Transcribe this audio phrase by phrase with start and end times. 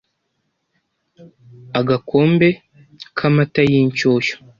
[1.79, 2.47] agakombe
[3.17, 4.35] k’amata y’inshyushyu,